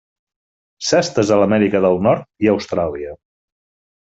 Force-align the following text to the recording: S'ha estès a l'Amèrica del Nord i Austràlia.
S'ha 0.87 1.01
estès 1.07 1.33
a 1.35 1.37
l'Amèrica 1.41 1.83
del 1.85 2.01
Nord 2.07 2.27
i 2.47 2.51
Austràlia. 2.55 3.15